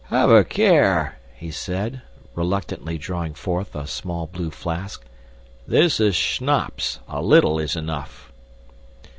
[0.05, 2.01] "Have a care!" he said,
[2.33, 5.03] reluctantly drawing forth a small blue flask.
[5.67, 6.99] "This is schnapps.
[7.07, 8.31] A little is enough."